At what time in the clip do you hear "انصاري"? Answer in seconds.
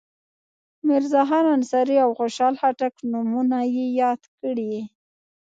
1.55-1.95